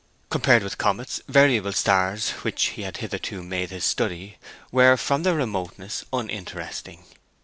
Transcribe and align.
Compared 0.31 0.63
with 0.63 0.79
comets, 0.79 1.21
variable 1.27 1.73
stars, 1.73 2.31
which 2.43 2.69
he 2.69 2.81
had 2.81 2.97
hitherto 2.97 3.43
made 3.43 3.69
his 3.69 3.85
study, 3.85 4.37
were, 4.71 4.97
from 4.97 5.21
their 5.21 5.35
remoteness, 5.35 6.03
uninteresting. 6.11 7.03